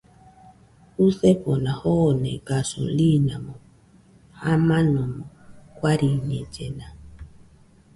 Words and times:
Jusefona 0.95 1.71
joone 1.81 2.31
gasolimo 2.47 3.53
jamanomo 4.41 5.23
guariñellena 5.77 6.87